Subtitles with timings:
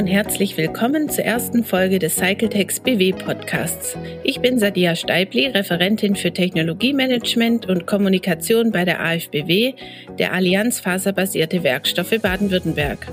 [0.00, 3.98] und herzlich willkommen zur ersten Folge des Cycletex BW Podcasts.
[4.24, 9.74] Ich bin Sadia Steibli, Referentin für Technologiemanagement und Kommunikation bei der AFBW,
[10.18, 13.08] der Allianz Faserbasierte Werkstoffe Baden-Württemberg.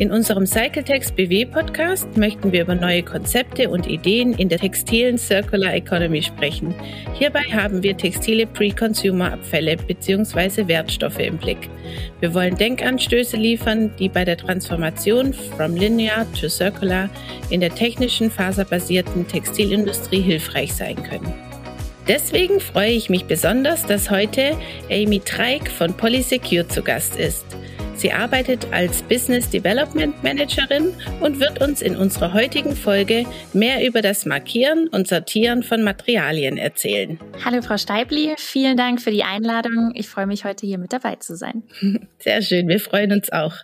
[0.00, 5.18] In unserem Cycletex BW Podcast möchten wir über neue Konzepte und Ideen in der textilen
[5.18, 6.72] Circular Economy sprechen.
[7.14, 10.68] Hierbei haben wir textile Pre-Consumer-Abfälle bzw.
[10.68, 11.68] Wertstoffe im Blick.
[12.20, 17.10] Wir wollen Denkanstöße liefern, die bei der Transformation from linear to circular
[17.50, 21.34] in der technischen faserbasierten Textilindustrie hilfreich sein können.
[22.06, 24.56] Deswegen freue ich mich besonders, dass heute
[24.92, 27.44] Amy Treik von Polysecure zu Gast ist.
[27.98, 34.02] Sie arbeitet als Business Development Managerin und wird uns in unserer heutigen Folge mehr über
[34.02, 37.18] das Markieren und Sortieren von Materialien erzählen.
[37.44, 39.90] Hallo Frau Steibli, vielen Dank für die Einladung.
[39.96, 41.64] Ich freue mich heute hier mit dabei zu sein.
[42.20, 43.56] Sehr schön, wir freuen uns auch.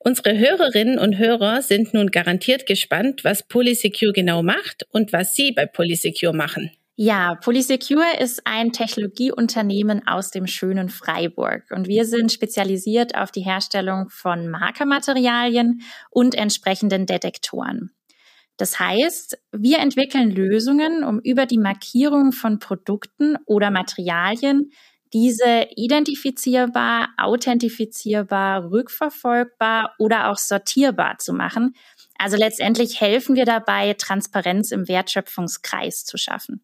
[0.00, 5.52] Unsere Hörerinnen und Hörer sind nun garantiert gespannt, was Polysecure genau macht und was Sie
[5.52, 6.72] bei Polysecure machen.
[6.98, 13.42] Ja, Polysecure ist ein Technologieunternehmen aus dem schönen Freiburg und wir sind spezialisiert auf die
[13.42, 17.90] Herstellung von Markermaterialien und entsprechenden Detektoren.
[18.56, 24.70] Das heißt, wir entwickeln Lösungen, um über die Markierung von Produkten oder Materialien
[25.12, 31.74] diese identifizierbar, authentifizierbar, rückverfolgbar oder auch sortierbar zu machen.
[32.18, 36.62] Also letztendlich helfen wir dabei, Transparenz im Wertschöpfungskreis zu schaffen.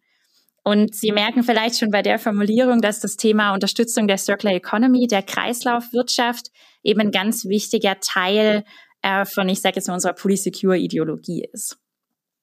[0.64, 5.08] Und Sie merken vielleicht schon bei der Formulierung, dass das Thema Unterstützung der Circular Economy,
[5.08, 6.48] der Kreislaufwirtschaft,
[6.84, 8.64] eben ein ganz wichtiger Teil
[9.02, 11.78] äh, von, ich sage jetzt mal, unserer Polysecure-Ideologie ist.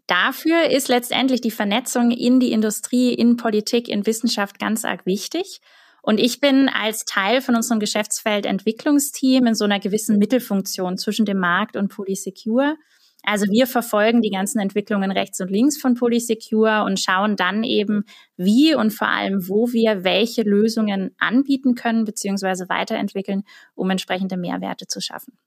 [0.08, 5.61] Dafür ist letztendlich die Vernetzung in die Industrie, in Politik, in Wissenschaft ganz arg wichtig.
[6.02, 11.26] Und ich bin als Teil von unserem Geschäftsfeld Entwicklungsteam in so einer gewissen Mittelfunktion zwischen
[11.26, 12.76] dem Markt und Polysecure.
[13.23, 18.05] Also wir verfolgen die ganzen Entwicklungen rechts und links von Polysecure und schauen dann eben,
[18.38, 22.70] wie und vor allem, wo wir welche Lösungen anbieten können bzw.
[22.70, 23.44] weiterentwickeln,
[23.76, 25.38] um entsprechende Mehrwerte zu schaffen.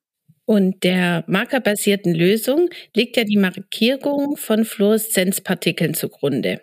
[0.44, 6.60] Und der markerbasierten Lösung liegt ja die Markierung von Fluoreszenzpartikeln zugrunde.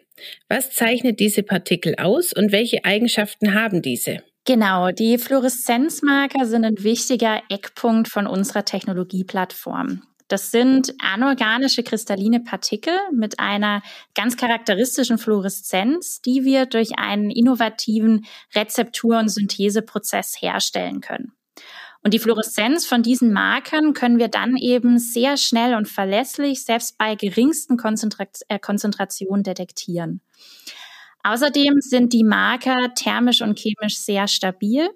[0.50, 4.22] Was zeichnet diese Partikel aus und welche Eigenschaften haben diese?
[4.46, 10.02] Genau, die Fluoreszenzmarker sind ein wichtiger Eckpunkt von unserer Technologieplattform.
[10.30, 13.82] Das sind anorganische kristalline Partikel mit einer
[14.16, 18.26] ganz charakteristischen Fluoreszenz, die wir durch einen innovativen
[18.56, 21.34] Rezeptur- und Syntheseprozess herstellen können.
[22.04, 26.98] Und die Fluoreszenz von diesen Markern können wir dann eben sehr schnell und verlässlich, selbst
[26.98, 30.22] bei geringsten Konzentra äh, Konzentrationen detektieren.
[31.24, 34.90] Außerdem sind die Marker thermisch und chemisch sehr stabil.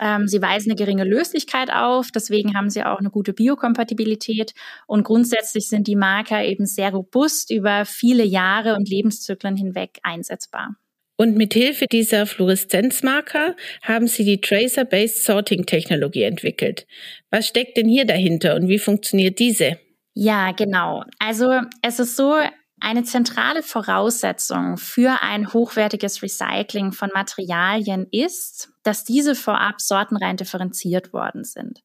[0.00, 4.54] Ähm, sie weisen eine geringe Löslichkeit auf, deswegen haben sie auch eine gute Biokompatibilität
[4.86, 10.76] und grundsätzlich sind die Marker eben sehr robust über viele Jahre und Lebenszyklen hinweg einsetzbar.
[11.16, 16.86] Und mit Hilfe dieser Fluoreszenzmarker haben Sie die Tracer-Based Sorting Technologie entwickelt.
[17.30, 19.78] Was steckt denn hier dahinter und wie funktioniert diese?
[20.14, 21.04] Ja, genau.
[21.18, 22.34] Also es ist so,
[22.82, 31.12] eine zentrale Voraussetzung für ein hochwertiges Recycling von Materialien ist, dass diese vorab sortenrein differenziert
[31.12, 31.82] worden sind.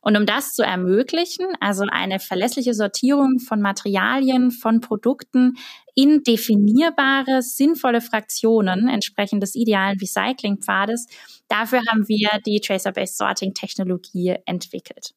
[0.00, 5.54] Und um das zu ermöglichen, also eine verlässliche Sortierung von Materialien, von Produkten
[5.94, 11.06] in definierbare, sinnvolle Fraktionen entsprechend des idealen Recyclingpfades,
[11.48, 15.14] dafür haben wir die Tracer-Based Sorting Technologie entwickelt.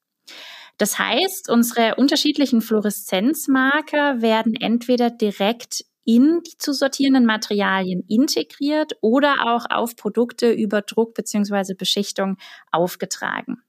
[0.78, 9.54] Das heißt, unsere unterschiedlichen Fluoreszenzmarker werden entweder direkt in die zu sortierenden Materialien integriert oder
[9.54, 11.74] auch auf Produkte über Druck bzw.
[11.74, 12.36] Beschichtung
[12.70, 13.64] aufgetragen.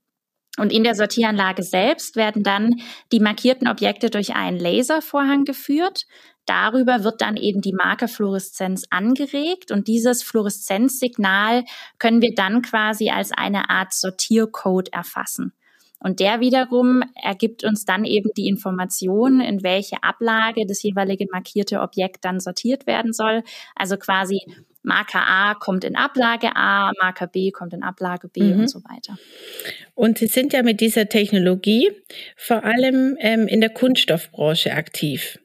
[0.58, 2.82] Und in der Sortieranlage selbst werden dann
[3.12, 6.04] die markierten Objekte durch einen Laservorhang geführt.
[6.44, 11.64] Darüber wird dann eben die Markerfluoreszenz angeregt und dieses Fluoreszenzsignal
[11.98, 15.52] können wir dann quasi als eine Art Sortiercode erfassen.
[16.02, 21.80] Und der wiederum ergibt uns dann eben die Information, in welche Ablage das jeweilige markierte
[21.80, 23.42] Objekt dann sortiert werden soll.
[23.76, 24.40] Also quasi
[24.82, 28.60] Marker A kommt in Ablage A, Marker B kommt in Ablage B mhm.
[28.60, 29.16] und so weiter.
[29.94, 31.92] Und Sie sind ja mit dieser Technologie
[32.36, 35.38] vor allem ähm, in der Kunststoffbranche aktiv.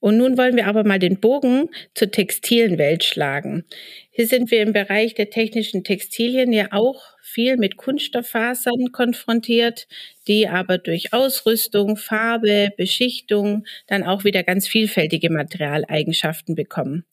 [0.00, 3.64] Und nun wollen wir aber mal den Bogen zur textilen Welt schlagen.
[4.16, 9.86] Hier sind wir im Bereich der technischen Textilien ja auch viel mit Kunststofffasern konfrontiert,
[10.26, 17.04] die aber durch Ausrüstung, Farbe, Beschichtung dann auch wieder ganz vielfältige Materialeigenschaften bekommen.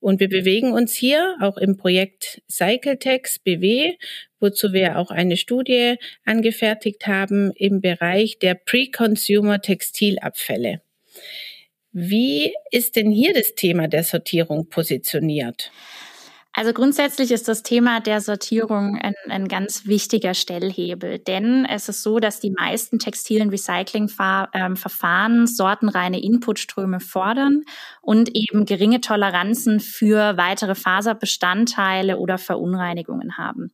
[0.00, 3.96] Und wir bewegen uns hier auch im Projekt Cycletex BW,
[4.40, 10.80] wozu wir auch eine Studie angefertigt haben im Bereich der Pre-Consumer Textilabfälle.
[11.92, 15.70] Wie ist denn hier das Thema der Sortierung positioniert?
[16.58, 22.02] Also grundsätzlich ist das Thema der Sortierung ein, ein, ganz wichtiger Stellhebel, denn es ist
[22.02, 27.64] so, dass die meisten textilen Recyclingverfahren ähm, sortenreine Inputströme fordern
[28.00, 33.70] und eben geringe Toleranzen für weitere Faserbestandteile oder Verunreinigungen haben.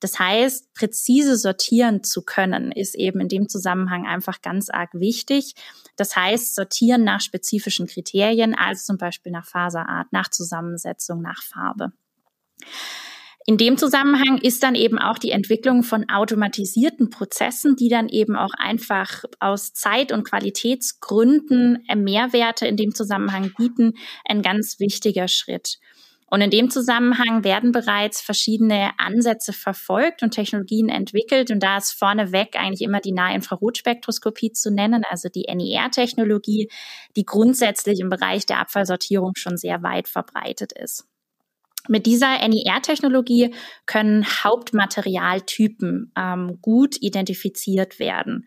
[0.00, 5.54] Das heißt, präzise sortieren zu können, ist eben in dem Zusammenhang einfach ganz arg wichtig.
[5.94, 11.92] Das heißt, sortieren nach spezifischen Kriterien, also zum Beispiel nach Faserart, nach Zusammensetzung, nach Farbe.
[13.46, 18.36] In dem Zusammenhang ist dann eben auch die Entwicklung von automatisierten Prozessen, die dann eben
[18.36, 23.92] auch einfach aus Zeit- und Qualitätsgründen Mehrwerte in dem Zusammenhang bieten,
[24.24, 25.78] ein ganz wichtiger Schritt.
[26.26, 31.50] Und in dem Zusammenhang werden bereits verschiedene Ansätze verfolgt und Technologien entwickelt.
[31.50, 36.70] Und da ist vorneweg eigentlich immer die Nahinfrarotspektroskopie zu nennen, also die NIR-Technologie,
[37.14, 41.06] die grundsätzlich im Bereich der Abfallsortierung schon sehr weit verbreitet ist.
[41.88, 43.54] Mit dieser NIR-Technologie
[43.86, 48.46] können Hauptmaterialtypen ähm, gut identifiziert werden.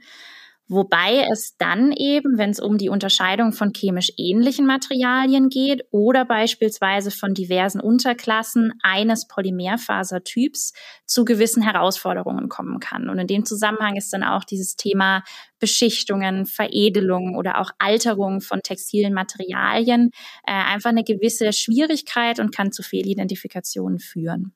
[0.70, 6.26] Wobei es dann eben, wenn es um die Unterscheidung von chemisch ähnlichen Materialien geht oder
[6.26, 10.74] beispielsweise von diversen Unterklassen eines Polymerfasertyps
[11.06, 13.08] zu gewissen Herausforderungen kommen kann.
[13.08, 15.24] Und in dem Zusammenhang ist dann auch dieses Thema
[15.60, 20.12] Beschichtungen, Veredelungen oder auch Alterung von textilen Materialien
[20.46, 24.54] äh, einfach eine gewisse Schwierigkeit und kann zu Fehlidentifikation führen.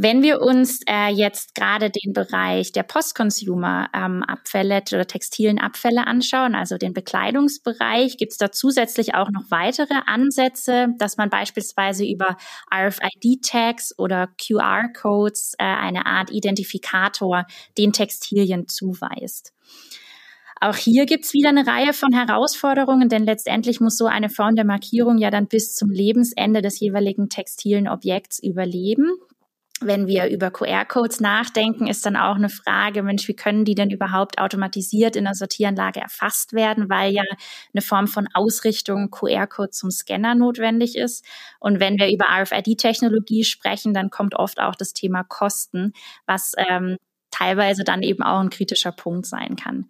[0.00, 6.54] Wenn wir uns äh, jetzt gerade den Bereich der Post-Consumer-Abfälle ähm, oder textilen Abfälle anschauen,
[6.54, 12.36] also den Bekleidungsbereich, gibt es da zusätzlich auch noch weitere Ansätze, dass man beispielsweise über
[12.72, 17.44] RFID-Tags oder QR-Codes äh, eine Art Identifikator
[17.76, 19.52] den Textilien zuweist.
[20.60, 24.64] Auch hier gibt's wieder eine Reihe von Herausforderungen, denn letztendlich muss so eine Form der
[24.64, 29.10] Markierung ja dann bis zum Lebensende des jeweiligen textilen Objekts überleben
[29.80, 33.90] wenn wir über QR-Codes nachdenken, ist dann auch eine Frage, Mensch, wie können die denn
[33.90, 37.22] überhaupt automatisiert in der Sortieranlage erfasst werden, weil ja
[37.72, 41.24] eine Form von Ausrichtung QR-Code zum Scanner notwendig ist.
[41.60, 45.92] Und wenn wir über RFID-Technologie sprechen, dann kommt oft auch das Thema Kosten,
[46.26, 46.96] was ähm,
[47.38, 49.86] teilweise dann eben auch ein kritischer Punkt sein kann.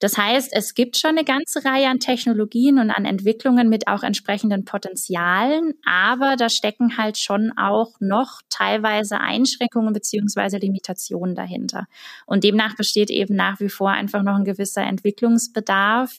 [0.00, 4.02] Das heißt, es gibt schon eine ganze Reihe an Technologien und an Entwicklungen mit auch
[4.02, 11.86] entsprechenden Potenzialen, aber da stecken halt schon auch noch teilweise Einschränkungen beziehungsweise Limitationen dahinter.
[12.26, 16.18] Und demnach besteht eben nach wie vor einfach noch ein gewisser Entwicklungsbedarf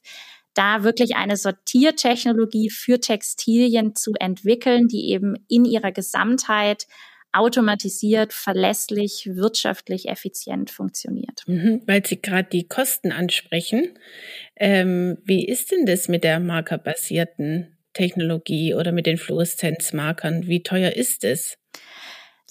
[0.55, 6.87] da wirklich eine Sortiertechnologie für Textilien zu entwickeln, die eben in ihrer Gesamtheit
[7.35, 11.43] automatisiert, verlässlich, wirtschaftlich, effizient funktioniert.
[11.47, 13.97] Mhm, weil Sie gerade die Kosten ansprechen.
[14.55, 20.47] Ähm, wie ist denn das mit der markerbasierten Technologie oder mit den Fluoreszenzmarkern?
[20.47, 21.57] Wie teuer ist es?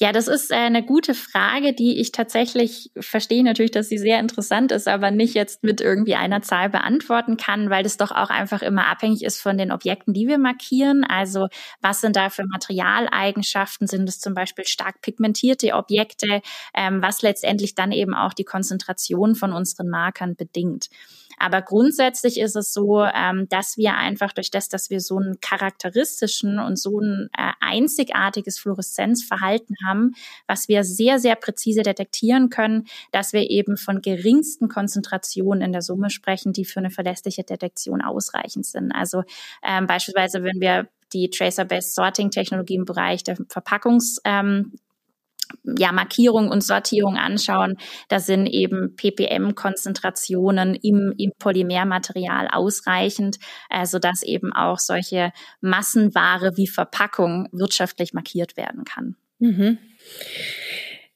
[0.01, 4.19] Ja, das ist äh, eine gute Frage, die ich tatsächlich verstehe natürlich, dass sie sehr
[4.19, 8.29] interessant ist, aber nicht jetzt mit irgendwie einer Zahl beantworten kann, weil das doch auch
[8.29, 11.05] einfach immer abhängig ist von den Objekten, die wir markieren.
[11.05, 11.47] Also
[11.81, 13.87] was sind da für Materialeigenschaften?
[13.87, 16.43] Sind es zum Beispiel stark pigmentierte Objekte,
[16.75, 20.89] ähm, was letztendlich dann eben auch die Konzentration von unseren Markern bedingt.
[21.39, 25.41] Aber grundsätzlich ist es so, ähm, dass wir einfach durch das, dass wir so einen
[25.41, 30.13] charakteristischen und so ein äh, einzigartiges Fluoreszenzverhalten haben,
[30.47, 35.83] was wir sehr, sehr präzise detektieren können, dass wir eben von geringsten Konzentrationen in der
[35.83, 38.93] Summe sprechen, die für eine verlässliche Detektion ausreichend sind.
[38.93, 39.23] Also
[39.63, 44.73] ähm, beispielsweise, wenn wir die Tracer-Based Sorting-Technologie im Bereich der Verpackungs ähm,
[45.63, 47.77] ja, Markierung und Sortierung anschauen,
[48.09, 53.39] da sind eben ppm-Konzentrationen im, im Polymermaterial ausreichend,
[53.71, 59.17] äh, sodass eben auch solche Massenware wie Verpackung wirtschaftlich markiert werden kann.
[59.39, 59.79] Mhm.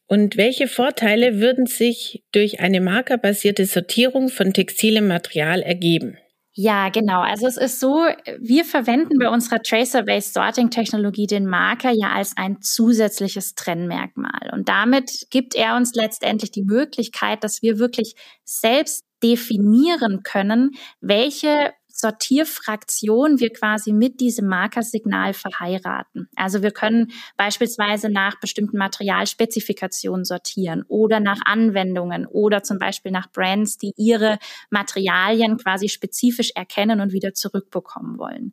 [0.06, 6.16] Und welche Vorteile würden sich durch eine markerbasierte Sortierung von textilem Material ergeben?
[6.60, 7.20] Ja, genau.
[7.20, 8.04] Also es ist so,
[8.40, 14.50] wir verwenden bei unserer Tracer-Based Sorting-Technologie den Marker ja als ein zusätzliches Trennmerkmal.
[14.52, 21.74] Und damit gibt er uns letztendlich die Möglichkeit, dass wir wirklich selbst definieren können, welche
[22.00, 26.28] Sortierfraktion wir quasi mit diesem Markersignal verheiraten.
[26.36, 33.32] Also wir können beispielsweise nach bestimmten Materialspezifikationen sortieren oder nach Anwendungen oder zum Beispiel nach
[33.32, 34.38] Brands, die ihre
[34.70, 38.52] Materialien quasi spezifisch erkennen und wieder zurückbekommen wollen.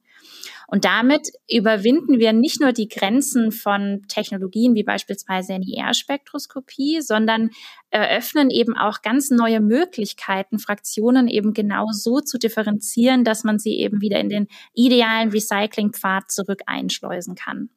[0.67, 7.51] Und damit überwinden wir nicht nur die Grenzen von Technologien wie beispielsweise NIR-Spektroskopie, sondern
[7.91, 13.77] eröffnen eben auch ganz neue Möglichkeiten, Fraktionen eben genau so zu differenzieren, dass man sie
[13.77, 17.69] eben wieder in den idealen Recyclingpfad zurück einschleusen kann.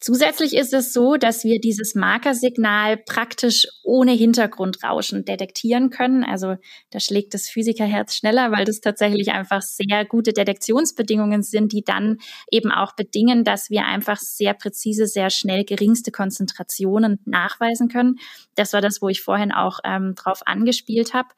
[0.00, 6.22] Zusätzlich ist es so, dass wir dieses Markersignal praktisch ohne Hintergrundrauschen detektieren können.
[6.24, 6.56] Also
[6.90, 12.18] da schlägt das Physikerherz schneller, weil das tatsächlich einfach sehr gute Detektionsbedingungen sind, die dann
[12.50, 18.16] eben auch bedingen, dass wir einfach sehr präzise, sehr schnell geringste Konzentrationen nachweisen können.
[18.54, 21.28] Das war das, wo ich vorhin auch ähm, drauf angespielt habe.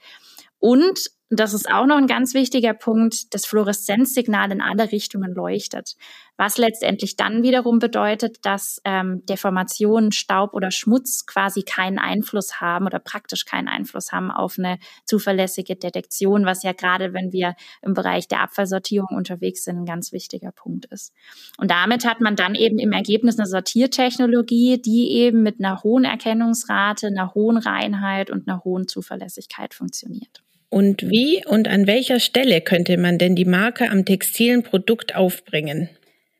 [0.59, 5.33] Und und das ist auch noch ein ganz wichtiger Punkt, das Fluoreszenzsignal in alle Richtungen
[5.33, 5.95] leuchtet.
[6.37, 12.87] Was letztendlich dann wiederum bedeutet, dass ähm, Deformationen, Staub oder Schmutz quasi keinen Einfluss haben
[12.87, 17.95] oder praktisch keinen Einfluss haben auf eine zuverlässige Detektion, was ja gerade, wenn wir im
[17.95, 21.13] Bereich der Abfallsortierung unterwegs sind, ein ganz wichtiger Punkt ist.
[21.59, 26.03] Und damit hat man dann eben im Ergebnis eine Sortiertechnologie, die eben mit einer hohen
[26.03, 30.43] Erkennungsrate, einer hohen Reinheit und einer hohen Zuverlässigkeit funktioniert.
[30.71, 35.91] Und wie und an welcher Stelle könnte man denn die Marke am textilen Produkt aufbringen?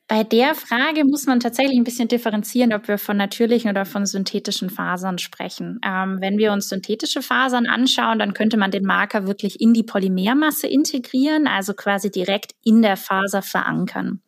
[0.07, 4.05] Bei der Frage muss man tatsächlich ein bisschen differenzieren, ob wir von natürlichen oder von
[4.05, 5.79] synthetischen Fasern sprechen.
[5.85, 9.83] Ähm, wenn wir uns synthetische Fasern anschauen, dann könnte man den Marker wirklich in die
[9.83, 14.21] Polymermasse integrieren, also quasi direkt in der Faser verankern.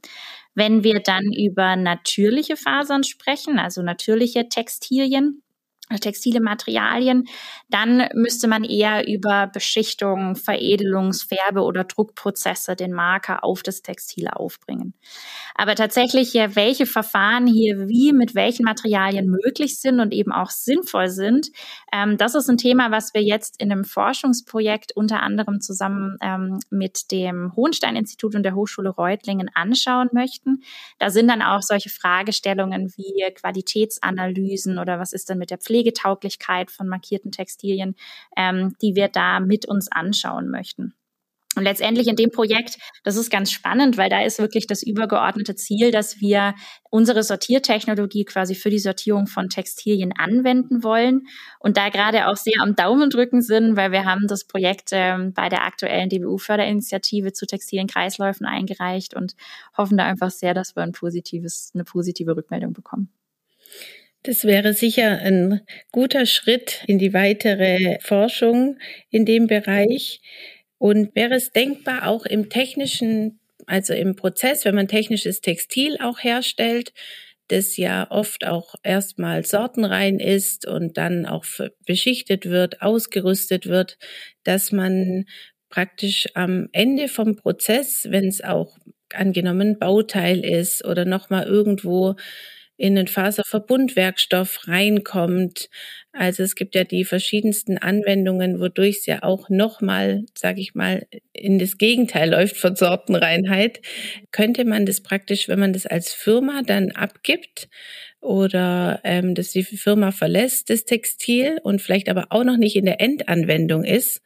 [0.55, 5.42] Wenn wir dann über natürliche Fasern sprechen, also natürliche Textilien,
[5.99, 7.25] textile Materialien,
[7.69, 14.27] dann müsste man eher über Beschichtung, Veredelungs-, Färbe- oder Druckprozesse den Marker auf das Textil
[14.27, 14.93] aufbringen.
[15.55, 21.09] Aber tatsächlich, welche Verfahren hier wie mit welchen Materialien möglich sind und eben auch sinnvoll
[21.09, 21.49] sind,
[21.91, 26.59] ähm, das ist ein Thema, was wir jetzt in einem Forschungsprojekt unter anderem zusammen ähm,
[26.69, 30.63] mit dem Hohenstein-Institut und der Hochschule Reutlingen anschauen möchten.
[30.99, 35.82] Da sind dann auch solche Fragestellungen wie Qualitätsanalysen oder was ist denn mit der Pflege
[35.83, 37.95] Pflegetauglichkeit von markierten Textilien,
[38.37, 40.93] ähm, die wir da mit uns anschauen möchten.
[41.55, 45.53] Und letztendlich in dem Projekt, das ist ganz spannend, weil da ist wirklich das übergeordnete
[45.53, 46.55] Ziel, dass wir
[46.89, 51.27] unsere Sortiertechnologie quasi für die Sortierung von Textilien anwenden wollen
[51.59, 55.31] und da gerade auch sehr am Daumen drücken sind, weil wir haben das Projekt ähm,
[55.33, 59.35] bei der aktuellen DBU-Förderinitiative zu textilen Kreisläufen eingereicht und
[59.77, 63.11] hoffen da einfach sehr, dass wir ein positives, eine positive Rückmeldung bekommen.
[64.23, 65.61] Das wäre sicher ein
[65.91, 68.77] guter Schritt in die weitere Forschung
[69.09, 70.21] in dem Bereich.
[70.77, 76.19] Und wäre es denkbar, auch im technischen, also im Prozess, wenn man technisches Textil auch
[76.23, 76.93] herstellt,
[77.49, 81.45] das ja oft auch erstmal sortenrein ist und dann auch
[81.85, 83.97] beschichtet wird, ausgerüstet wird,
[84.43, 85.25] dass man
[85.69, 88.77] praktisch am Ende vom Prozess, wenn es auch
[89.13, 92.15] angenommen Bauteil ist oder nochmal irgendwo
[92.77, 95.69] in den Faserverbundwerkstoff reinkommt.
[96.11, 101.05] Also es gibt ja die verschiedensten Anwendungen, wodurch es ja auch nochmal, sage ich mal,
[101.33, 103.81] in das Gegenteil läuft von Sortenreinheit.
[104.31, 107.69] Könnte man das praktisch, wenn man das als Firma dann abgibt
[108.21, 112.85] oder ähm, dass die Firma verlässt, das Textil und vielleicht aber auch noch nicht in
[112.85, 114.21] der Endanwendung ist,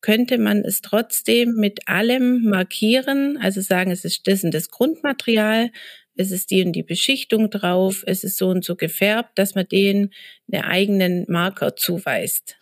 [0.00, 5.70] könnte man es trotzdem mit allem markieren, also sagen, es ist das und das Grundmaterial,
[6.16, 9.66] es ist die und die Beschichtung drauf, es ist so und so gefärbt, dass man
[9.66, 10.12] denen
[10.52, 12.56] einen eigenen Marker zuweist.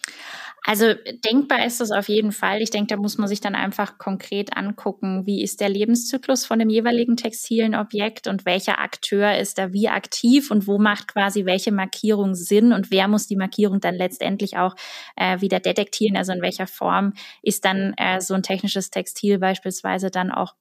[0.64, 0.94] Also
[1.25, 2.62] denkbar ist das auf jeden Fall.
[2.62, 6.61] Ich denke, da muss man sich dann einfach konkret angucken, wie ist der Lebenszyklus von
[6.61, 11.47] dem jeweiligen textilen Objekt und welcher Akteur ist da wie aktiv und wo macht quasi
[11.47, 14.76] welche Markierung Sinn und wer muss die Markierung dann letztendlich auch
[15.16, 16.16] äh, wieder detektieren.
[16.16, 20.54] Also in welcher Form ist dann äh, so ein technisches Textil beispielsweise dann auch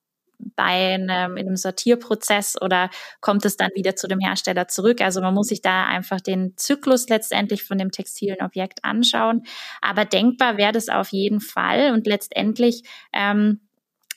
[0.55, 5.01] bei einem, in einem Sortierprozess oder kommt es dann wieder zu dem Hersteller zurück?
[5.01, 9.43] Also man muss sich da einfach den Zyklus letztendlich von dem textilen Objekt anschauen.
[9.81, 12.83] Aber denkbar wäre das auf jeden Fall und letztendlich
[13.13, 13.62] ähm,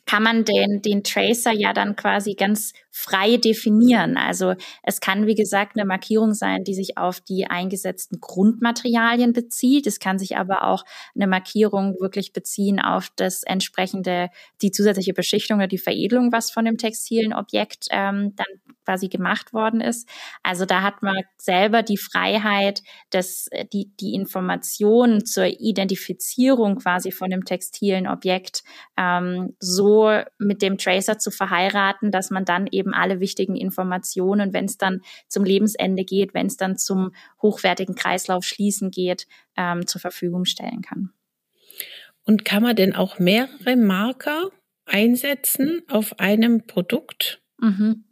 [0.06, 4.16] kann man den, den Tracer ja dann quasi ganz frei definieren.
[4.16, 9.86] Also es kann, wie gesagt, eine Markierung sein, die sich auf die eingesetzten Grundmaterialien bezieht.
[9.86, 10.84] Es kann sich aber auch
[11.14, 14.28] eine Markierung wirklich beziehen auf das entsprechende,
[14.62, 18.46] die zusätzliche Beschichtung oder die Veredelung, was von dem textilen Objekt ähm, dann
[18.84, 20.08] quasi gemacht worden ist.
[20.42, 27.12] Also da hat man selber die Freiheit, dass äh, die, die Informationen zur Identifizierung quasi
[27.12, 28.62] von dem textilen Objekt
[28.96, 34.66] ähm, so mit dem Tracer zu verheiraten, dass man dann eben alle wichtigen Informationen, wenn
[34.66, 37.12] es dann zum Lebensende geht, wenn es dann zum
[37.42, 39.26] hochwertigen Kreislauf schließen geht,
[39.56, 41.10] ähm, zur Verfügung stellen kann.
[42.24, 44.50] Und kann man denn auch mehrere Marker
[44.86, 47.40] einsetzen auf einem Produkt?
[47.58, 48.04] Mhm.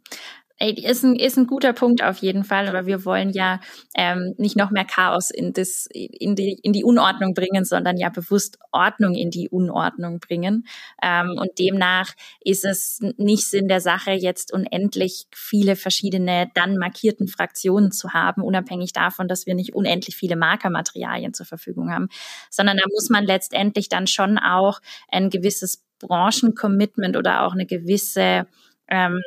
[0.63, 3.59] Ist ein, ist ein guter Punkt auf jeden Fall, aber wir wollen ja
[3.95, 8.07] ähm, nicht noch mehr Chaos in, das, in, die, in die Unordnung bringen, sondern ja
[8.07, 10.65] bewusst Ordnung in die Unordnung bringen.
[11.01, 17.27] Ähm, und demnach ist es nicht Sinn der Sache, jetzt unendlich viele verschiedene dann markierten
[17.27, 22.07] Fraktionen zu haben, unabhängig davon, dass wir nicht unendlich viele Markermaterialien zur Verfügung haben,
[22.49, 24.79] sondern da muss man letztendlich dann schon auch
[25.09, 28.47] ein gewisses Branchencommitment oder auch eine gewisse
[28.87, 29.21] ähm,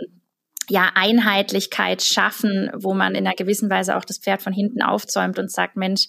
[0.68, 5.38] ja, Einheitlichkeit schaffen, wo man in einer gewissen Weise auch das Pferd von hinten aufzäumt
[5.38, 6.08] und sagt, Mensch,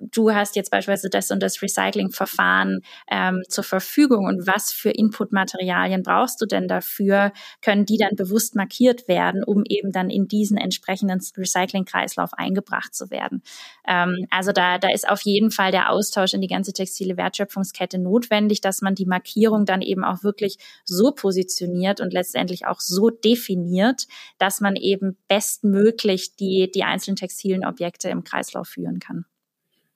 [0.00, 6.02] du hast jetzt beispielsweise das und das Recyclingverfahren ähm, zur Verfügung und was für Inputmaterialien
[6.02, 7.32] brauchst du denn dafür?
[7.62, 13.10] Können die dann bewusst markiert werden, um eben dann in diesen entsprechenden Recyclingkreislauf eingebracht zu
[13.10, 13.42] werden?
[13.88, 17.98] Ähm, also da, da ist auf jeden Fall der Austausch in die ganze textile Wertschöpfungskette
[17.98, 23.10] notwendig, dass man die Markierung dann eben auch wirklich so positioniert und letztendlich auch so
[23.10, 24.06] definiert, wird,
[24.38, 29.24] dass man eben bestmöglich die, die einzelnen textilen Objekte im Kreislauf führen kann.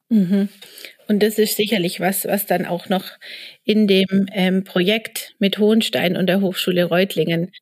[0.08, 0.48] Mhm.
[1.06, 3.04] Und das ist sicherlich was, was dann auch noch
[3.64, 7.52] in dem ähm, Projekt mit Hohenstein und der Hochschule Reutlingen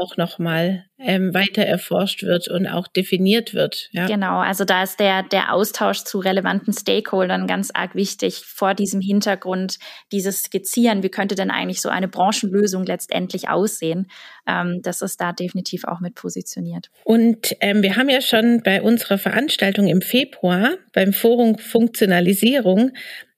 [0.00, 3.88] auch nochmal ähm, weiter erforscht wird und auch definiert wird.
[3.92, 4.06] Ja.
[4.06, 9.00] Genau, also da ist der, der Austausch zu relevanten Stakeholdern ganz arg wichtig vor diesem
[9.00, 9.78] Hintergrund,
[10.12, 14.06] dieses Skizzieren, wie könnte denn eigentlich so eine Branchenlösung letztendlich aussehen.
[14.46, 16.90] Ähm, das ist da definitiv auch mit positioniert.
[17.04, 22.92] Und ähm, wir haben ja schon bei unserer Veranstaltung im Februar beim Forum Funktionalisierung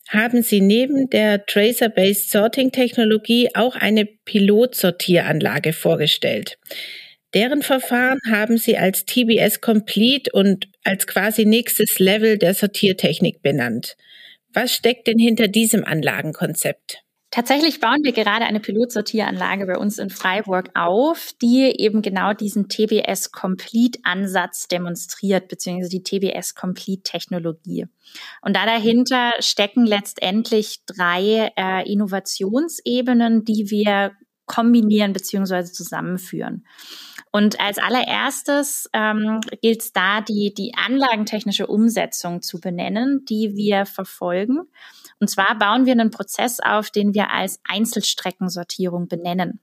[0.08, 6.58] haben Sie neben der Tracer-Based Sorting-Technologie auch eine Pilotsortieranlage vorgestellt.
[7.34, 13.96] Deren Verfahren haben Sie als TBS Complete und als quasi nächstes Level der Sortiertechnik benannt.
[14.54, 17.02] Was steckt denn hinter diesem Anlagenkonzept?
[17.30, 22.68] Tatsächlich bauen wir gerade eine Pilotsortieranlage bei uns in Freiburg auf, die eben genau diesen
[22.68, 27.86] TBS Complete Ansatz demonstriert, beziehungsweise die TBS Complete Technologie.
[28.40, 34.12] Und da dahinter stecken letztendlich drei äh, Innovationsebenen, die wir
[34.46, 36.64] kombinieren beziehungsweise zusammenführen.
[37.30, 43.84] Und als allererstes ähm, gilt es da, die, die anlagentechnische Umsetzung zu benennen, die wir
[43.84, 44.60] verfolgen.
[45.20, 49.60] Und zwar bauen wir einen Prozess auf, den wir als Einzelstreckensortierung benennen.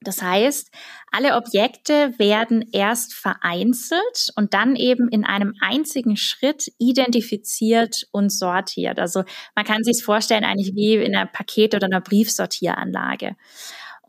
[0.00, 0.70] Das heißt,
[1.10, 9.00] alle Objekte werden erst vereinzelt und dann eben in einem einzigen Schritt identifiziert und sortiert.
[9.00, 9.24] Also
[9.56, 13.34] man kann sich es vorstellen eigentlich wie in einer Paket- oder einer Briefsortieranlage.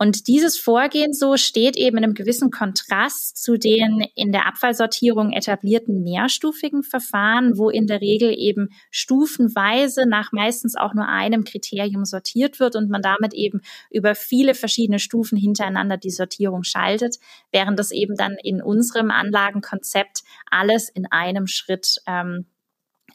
[0.02, 5.34] Und dieses Vorgehen so steht eben in einem gewissen Kontrast zu den in der Abfallsortierung
[5.34, 12.06] etablierten mehrstufigen Verfahren, wo in der Regel eben stufenweise nach meistens auch nur einem Kriterium
[12.06, 13.60] sortiert wird und man damit eben
[13.92, 17.18] über viele verschiedene Stufen hintereinander die Sortierung schaltet,
[17.52, 22.46] während das eben dann in unserem Anlagenkonzept alles in einem Schritt ähm,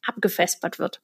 [0.07, 1.01] abgefespert wird.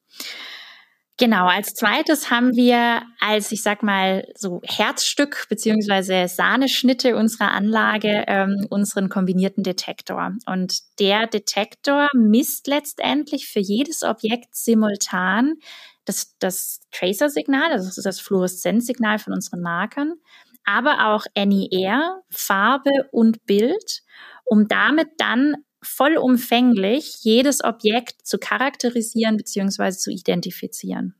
[1.20, 8.24] Genau, als zweites haben wir als, ich sag mal, so Herzstück beziehungsweise Sahneschnitte unserer Anlage
[8.26, 10.32] ähm, unseren kombinierten Detektor.
[10.46, 15.56] Und der Detektor misst letztendlich für jedes Objekt simultan
[16.06, 20.14] das, das Tracer-Signal, also das Fluoreszenzsignal von unseren Markern,
[20.64, 24.00] aber auch NIR, Farbe und Bild,
[24.46, 29.90] um damit dann vollumfänglich jedes Objekt zu charakterisieren bzw.
[29.90, 31.14] zu identifizieren.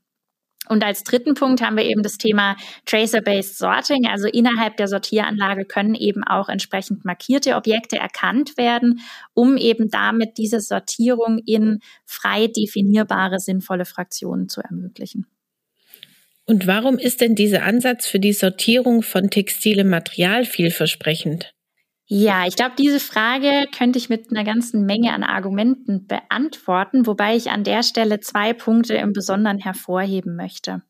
[0.69, 4.07] Und als dritten Punkt haben wir eben das Thema Tracer-Based Sorting.
[4.07, 9.01] Also innerhalb der Sortieranlage können eben auch entsprechend markierte Objekte erkannt werden,
[9.33, 15.25] um eben damit diese Sortierung in frei definierbare, sinnvolle Fraktionen zu ermöglichen.
[16.45, 21.53] Und warum ist denn dieser Ansatz für die Sortierung von textilem Material vielversprechend?
[22.13, 27.37] Ja, ich glaube, diese Frage könnte ich mit einer ganzen Menge an Argumenten beantworten, wobei
[27.37, 30.81] ich an der Stelle zwei Punkte im Besonderen hervorheben möchte.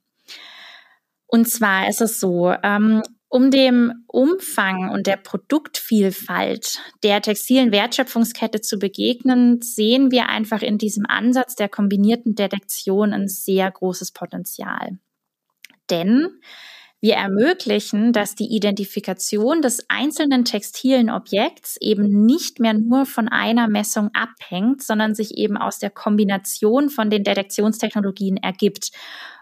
[1.27, 8.62] Und zwar ist es so, ähm, um dem Umfang und der Produktvielfalt der textilen Wertschöpfungskette
[8.62, 14.97] zu begegnen, sehen wir einfach in diesem Ansatz der kombinierten Detektion ein sehr großes Potenzial.
[15.91, 16.41] Denn
[17.02, 23.68] Wir ermöglichen, dass die Identifikation des einzelnen textilen Objekts eben nicht mehr nur von einer
[23.68, 28.92] Messung abhängt, sondern sich eben aus der Kombination von den Detektionstechnologien ergibt,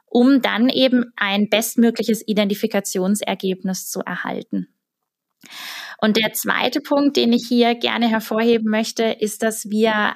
[0.05, 4.69] um dann eben ein bestmögliches Identifikationsergebnis zu erhalten.
[5.97, 10.15] Und der zweite Punkt, den ich hier gerne hervorheben möchte, ist, dass wir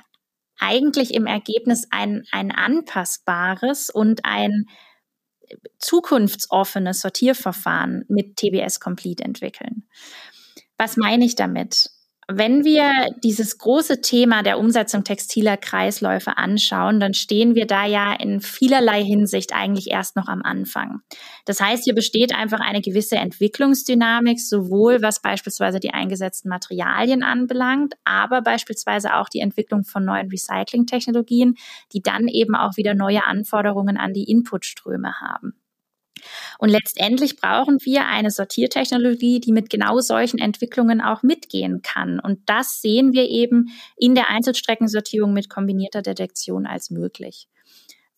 [0.60, 4.66] eigentlich im Ergebnis ein, ein anpassbares und ein
[5.80, 9.84] zukunftsoffenes Sortierverfahren mit TBS Complete entwickeln.
[10.78, 11.90] Was meine ich damit?
[12.28, 18.14] Wenn wir dieses große Thema der Umsetzung textiler Kreisläufe anschauen, dann stehen wir da ja
[18.14, 21.02] in vielerlei Hinsicht eigentlich erst noch am Anfang.
[21.46, 27.96] Das heißt, hier besteht einfach eine gewisse Entwicklungsdynamik, sowohl was beispielsweise die eingesetzten Materialien anbelangt,
[28.06, 31.56] aber beispielsweise auch die Entwicklung von neuen Recyclingtechnologien,
[31.92, 35.54] die dann eben auch wieder neue Anforderungen an die Inputströme haben.
[36.60, 42.20] Und letztendlich brauchen wir eine Sortiertechnologie, die mit genau solchen Entwicklungen auch mitgehen kann.
[42.20, 47.48] Und das sehen wir eben in der Einzelstreckensortierung mit kombinierter Detektion als möglich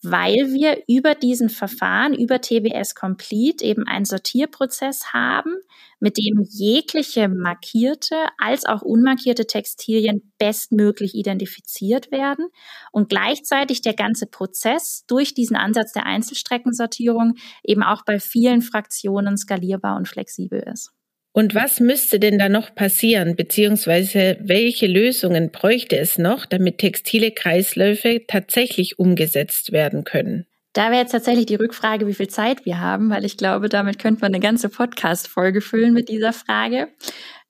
[0.10, 5.56] weil wir über diesen Verfahren, über TBS Complete eben einen Sortierprozess haben,
[6.00, 12.48] mit dem jegliche markierte als auch unmarkierte Textilien bestmöglich identifiziert werden
[12.92, 19.38] und gleichzeitig der ganze Prozess durch diesen Ansatz der Einzelstreckensortierung eben auch bei vielen Fraktionen
[19.38, 20.92] skalierbar und flexibel ist.
[21.36, 27.32] Und was müsste denn da noch passieren, beziehungsweise welche Lösungen bräuchte es noch, damit textile
[27.32, 30.46] Kreisläufe tatsächlich umgesetzt werden können?
[30.72, 34.00] Da wäre jetzt tatsächlich die Rückfrage, wie viel Zeit wir haben, weil ich glaube, damit
[34.00, 36.88] könnte man eine ganze Podcast-Folge füllen mit dieser Frage.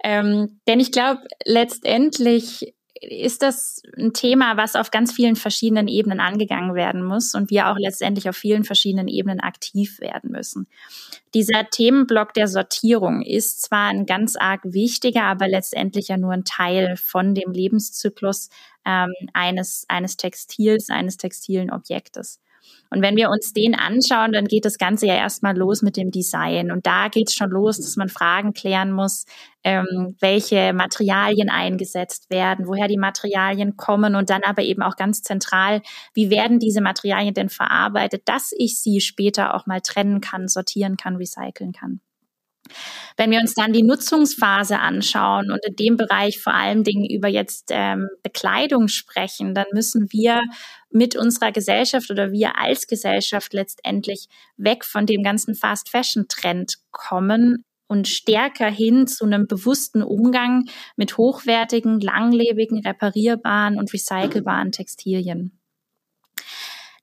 [0.03, 2.73] Ähm, denn ich glaube, letztendlich
[3.09, 7.69] ist das ein Thema, was auf ganz vielen verschiedenen Ebenen angegangen werden muss und wir
[7.69, 10.67] auch letztendlich auf vielen verschiedenen Ebenen aktiv werden müssen.
[11.33, 16.45] Dieser Themenblock der Sortierung ist zwar ein ganz arg wichtiger, aber letztendlich ja nur ein
[16.45, 18.49] Teil von dem Lebenszyklus
[18.85, 22.39] ähm, eines, eines Textils, eines textilen Objektes.
[22.89, 26.11] Und wenn wir uns den anschauen, dann geht das Ganze ja erstmal los mit dem
[26.11, 26.71] Design.
[26.71, 29.25] Und da geht es schon los, dass man Fragen klären muss,
[29.63, 35.23] ähm, welche Materialien eingesetzt werden, woher die Materialien kommen und dann aber eben auch ganz
[35.23, 35.81] zentral,
[36.13, 40.97] wie werden diese Materialien denn verarbeitet, dass ich sie später auch mal trennen kann, sortieren
[40.97, 42.01] kann, recyceln kann.
[43.17, 47.27] Wenn wir uns dann die Nutzungsphase anschauen und in dem Bereich vor allen Dingen über
[47.27, 50.41] jetzt ähm, Bekleidung sprechen, dann müssen wir
[50.89, 56.75] mit unserer Gesellschaft oder wir als Gesellschaft letztendlich weg von dem ganzen Fast Fashion Trend
[56.91, 65.59] kommen und stärker hin zu einem bewussten Umgang mit hochwertigen, langlebigen, reparierbaren und recycelbaren Textilien.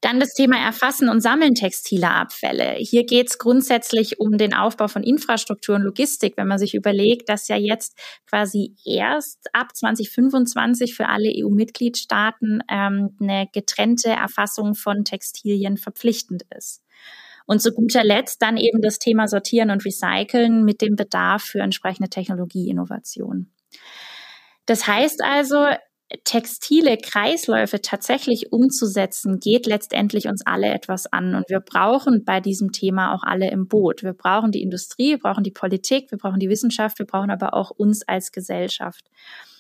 [0.02, 2.74] Dann das Thema Erfassen und Sammeln textiler Abfälle.
[2.78, 7.28] Hier geht es grundsätzlich um den Aufbau von Infrastruktur und Logistik, wenn man sich überlegt,
[7.28, 7.96] dass ja jetzt
[8.28, 16.82] quasi erst ab 2025 für alle EU-Mitgliedstaaten ähm, eine getrennte Erfassung von Textilien verpflichtend ist.
[17.46, 21.60] Und zu guter Letzt dann eben das Thema Sortieren und Recyceln mit dem Bedarf für
[21.60, 23.52] entsprechende Technologieinnovation.
[24.66, 25.68] Das heißt also,
[26.24, 31.34] textile Kreisläufe tatsächlich umzusetzen, geht letztendlich uns alle etwas an.
[31.34, 34.02] Und wir brauchen bei diesem Thema auch alle im Boot.
[34.02, 37.54] Wir brauchen die Industrie, wir brauchen die Politik, wir brauchen die Wissenschaft, wir brauchen aber
[37.54, 39.04] auch uns als Gesellschaft.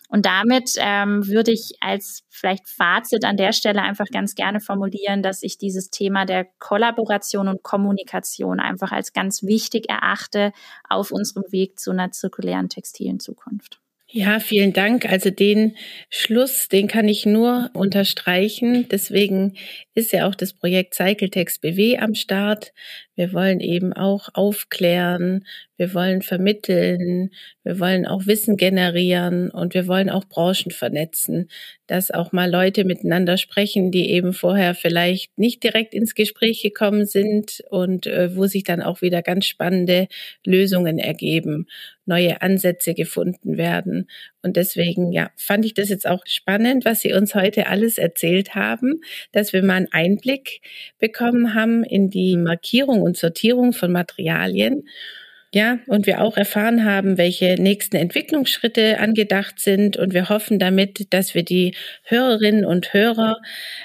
[0.08, 5.22] Und damit ähm, würde ich als vielleicht Fazit an der Stelle einfach ganz gerne formulieren,
[5.22, 10.52] dass ich dieses Thema der Kollaboration und Kommunikation einfach als ganz wichtig erachte
[10.86, 13.81] auf unserem Weg zu einer zirkulären textilen Zukunft.
[14.14, 15.10] Ja, vielen Dank.
[15.10, 15.74] Also den
[16.10, 18.86] Schluss, den kann ich nur unterstreichen.
[18.90, 19.54] Deswegen
[19.94, 22.72] ist ja auch das Projekt Cycletext BW am Start.
[23.14, 25.46] Wir wollen eben auch aufklären,
[25.76, 27.30] wir wollen vermitteln,
[27.62, 31.48] wir wollen auch Wissen generieren und wir wollen auch Branchen vernetzen,
[31.86, 37.04] dass auch mal Leute miteinander sprechen, die eben vorher vielleicht nicht direkt ins Gespräch gekommen
[37.06, 40.08] sind und äh, wo sich dann auch wieder ganz spannende
[40.44, 41.66] Lösungen ergeben,
[42.06, 44.08] neue Ansätze gefunden werden.
[44.42, 48.54] Und deswegen, ja, fand ich das jetzt auch spannend, was Sie uns heute alles erzählt
[48.54, 49.00] haben,
[49.32, 50.60] dass wir mal einen Einblick
[50.98, 54.84] bekommen haben in die Markierung und Sortierung von Materialien.
[55.54, 59.98] Ja, und wir auch erfahren haben, welche nächsten Entwicklungsschritte angedacht sind.
[59.98, 63.36] Und wir hoffen damit, dass wir die Hörerinnen und Hörer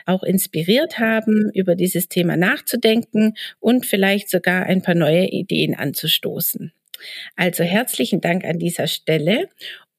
[0.05, 6.71] auch inspiriert haben, über dieses Thema nachzudenken und vielleicht sogar ein paar neue Ideen anzustoßen.
[7.35, 9.49] Also herzlichen Dank an dieser Stelle.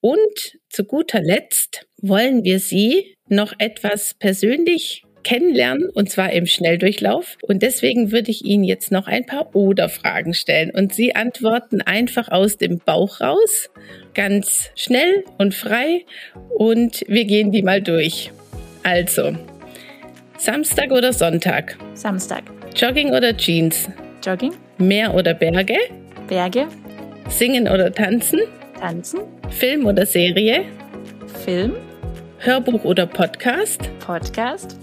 [0.01, 7.37] Und zu guter Letzt wollen wir Sie noch etwas persönlich kennenlernen und zwar im Schnelldurchlauf.
[7.43, 12.29] Und deswegen würde ich Ihnen jetzt noch ein paar Oder-Fragen stellen und Sie antworten einfach
[12.29, 13.71] aus dem Bauch raus,
[14.15, 16.05] ganz schnell und frei
[16.49, 18.31] und wir gehen die mal durch.
[18.83, 19.37] Also,
[20.39, 21.77] Samstag oder Sonntag?
[21.95, 22.45] Samstag.
[22.75, 23.91] Jogging oder Jeans?
[24.25, 24.55] Jogging.
[24.79, 25.77] Meer oder Berge?
[26.29, 26.69] Berge.
[27.29, 28.41] Singen oder tanzen?
[28.81, 29.21] Tanzen.
[29.51, 30.65] Film oder Serie?
[31.45, 31.75] Film.
[32.39, 33.91] Hörbuch oder Podcast?
[34.01, 34.77] Podcast.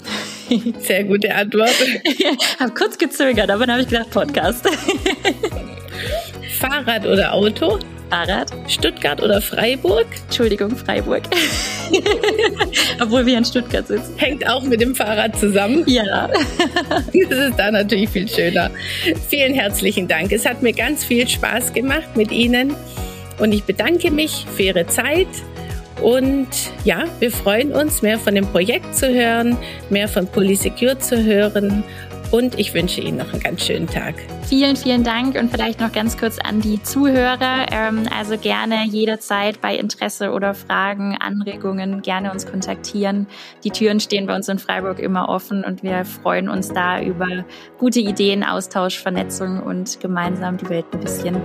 [0.79, 1.75] Sehr gute Antwort.
[2.03, 2.25] Ich
[2.59, 4.67] habe kurz gezögert, aber dann habe ich gedacht Podcast.
[6.59, 7.79] Fahrrad oder Auto?
[8.09, 8.51] Fahrrad.
[8.67, 10.07] Stuttgart oder Freiburg?
[10.25, 11.23] Entschuldigung, Freiburg.
[13.01, 14.13] Obwohl wir in Stuttgart sitzen.
[14.17, 15.83] Hängt auch mit dem Fahrrad zusammen.
[15.87, 16.29] Ja.
[17.29, 18.69] Das ist da natürlich viel schöner.
[19.29, 20.31] Vielen herzlichen Dank.
[20.31, 22.75] Es hat mir ganz viel Spaß gemacht mit Ihnen
[23.39, 25.27] und ich bedanke mich für Ihre Zeit.
[26.01, 26.47] Und
[26.83, 29.57] ja, wir freuen uns, mehr von dem Projekt zu hören,
[29.89, 31.83] mehr von Polysecure zu hören.
[32.31, 34.15] Und ich wünsche Ihnen noch einen ganz schönen Tag.
[34.47, 37.67] Vielen, vielen Dank und vielleicht noch ganz kurz an die Zuhörer.
[37.71, 43.27] Ähm, also gerne jederzeit bei Interesse oder Fragen, Anregungen gerne uns kontaktieren.
[43.63, 47.45] Die Türen stehen bei uns in Freiburg immer offen und wir freuen uns da über
[47.77, 51.41] gute Ideen, Austausch, Vernetzung und gemeinsam die Welt ein bisschen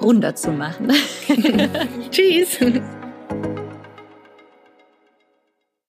[0.00, 0.92] runder zu machen.
[2.10, 2.58] Tschüss.